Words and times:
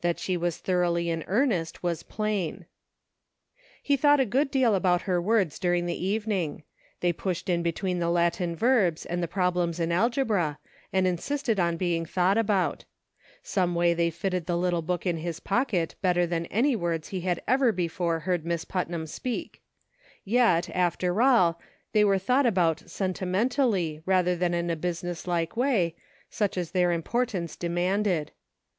That 0.00 0.18
she 0.18 0.38
was 0.38 0.56
thor 0.56 0.84
oughly 0.84 1.08
in 1.10 1.22
earnest, 1.26 1.82
was 1.82 2.02
plain. 2.02 2.64
He 3.82 3.94
thought 3.94 4.20
a 4.20 4.24
good 4.24 4.50
deal 4.50 4.74
about 4.74 5.02
her 5.02 5.20
words 5.20 5.58
during 5.58 5.84
the 5.84 6.02
evening; 6.02 6.62
they 7.00 7.12
pushed 7.12 7.50
in 7.50 7.62
between 7.62 7.98
the 7.98 8.08
Latin 8.08 8.56
verbs 8.56 9.04
and 9.04 9.22
the 9.22 9.28
problems 9.28 9.78
in 9.78 9.92
algebra, 9.92 10.56
and 10.94 11.06
insisted 11.06 11.60
on 11.60 11.76
being 11.76 12.06
thought 12.06 12.38
about; 12.38 12.86
someway 13.42 13.92
they 13.92 14.08
fitted 14.08 14.46
the 14.46 14.56
little 14.56 14.80
book 14.80 15.04
in 15.04 15.18
his 15.18 15.40
pocket 15.40 15.94
better 16.00 16.26
than 16.26 16.46
any 16.46 16.74
words 16.74 17.08
he 17.08 17.20
had 17.20 17.42
ever 17.46 17.70
before 17.70 18.20
heard 18.20 18.46
Miss 18.46 18.64
Putnam 18.64 19.06
speak; 19.06 19.60
yet 20.24 20.70
after 20.74 21.20
all, 21.20 21.60
they 21.92 22.02
were 22.02 22.16
thought 22.18 22.46
about 22.46 22.88
sentimentally 22.88 24.00
rather 24.06 24.34
than 24.36 24.54
in 24.54 24.70
a 24.70 24.74
business 24.74 25.26
like 25.26 25.54
way, 25.54 25.94
such 26.30 26.56
as 26.56 26.70
their 26.70 26.98
impor 26.98 27.26
tance 27.26 27.56
demanded. 27.56 28.32